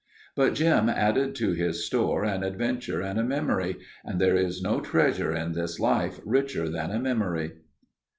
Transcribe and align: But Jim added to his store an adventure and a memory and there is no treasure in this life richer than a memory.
But 0.35 0.55
Jim 0.55 0.89
added 0.89 1.35
to 1.35 1.51
his 1.51 1.85
store 1.85 2.23
an 2.25 2.41
adventure 2.41 3.01
and 3.03 3.19
a 3.19 3.23
memory 3.23 3.77
and 4.03 4.19
there 4.19 4.35
is 4.35 4.59
no 4.59 4.79
treasure 4.79 5.31
in 5.35 5.51
this 5.51 5.79
life 5.79 6.19
richer 6.25 6.67
than 6.67 6.89
a 6.89 6.97
memory. 6.99 7.53